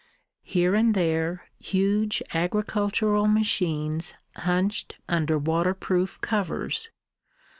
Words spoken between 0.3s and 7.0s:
Here and there huge agricultural machines hunched under waterproof covers.